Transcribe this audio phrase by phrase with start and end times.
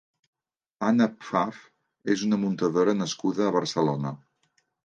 [0.87, 1.59] Ana Pfaff
[2.15, 4.19] és una muntadora nascuda a Barcelona.